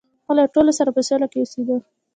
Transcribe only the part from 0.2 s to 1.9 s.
هغه له ټولو سره په سوله کې اوسیده.